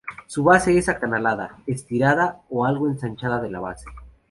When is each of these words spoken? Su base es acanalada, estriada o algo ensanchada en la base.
Su 0.25 0.43
base 0.43 0.75
es 0.75 0.89
acanalada, 0.89 1.57
estriada 1.67 2.41
o 2.49 2.65
algo 2.65 2.87
ensanchada 2.87 3.45
en 3.45 3.51
la 3.51 3.59
base. 3.59 3.85